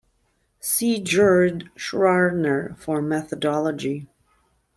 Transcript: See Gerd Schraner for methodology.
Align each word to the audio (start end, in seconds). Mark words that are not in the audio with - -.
See 0.59 0.99
Gerd 0.99 1.69
Schraner 1.77 2.75
for 2.79 3.03
methodology. 3.03 4.07